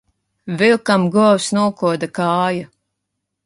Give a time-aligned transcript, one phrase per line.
[0.61, 2.67] Vilkam govs nokoda kāju.